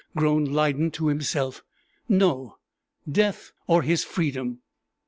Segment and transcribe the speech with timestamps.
[0.15, 1.63] groaned Lydon to himself.
[2.09, 2.57] "No!
[3.07, 4.61] death or his freedom."